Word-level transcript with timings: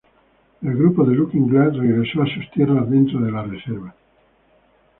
El 0.63 0.75
grupo 0.77 1.05
de 1.05 1.13
Looking 1.15 1.45
Glass 1.47 1.77
regresó 1.77 2.23
a 2.23 2.25
sus 2.25 2.49
tierras 2.49 2.89
dentro 2.89 3.19
de 3.19 3.31
la 3.31 3.43
reserva. 3.43 3.93